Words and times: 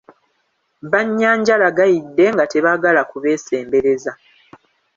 Bannyanjala 0.91 1.67
gayidde 1.77 2.25
nga 2.33 2.45
tebaagala 2.51 3.01
kubesembereza. 3.11 4.11